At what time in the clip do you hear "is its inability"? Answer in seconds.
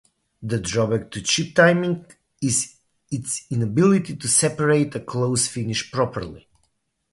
2.41-4.15